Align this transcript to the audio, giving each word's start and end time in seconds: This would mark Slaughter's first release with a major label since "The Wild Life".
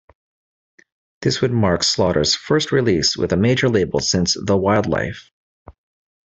This 1.21 1.41
would 1.41 1.51
mark 1.53 1.83
Slaughter's 1.83 2.33
first 2.35 2.71
release 2.71 3.15
with 3.15 3.31
a 3.33 3.37
major 3.37 3.69
label 3.69 3.99
since 3.99 4.33
"The 4.35 4.57
Wild 4.57 4.87
Life". 4.87 5.29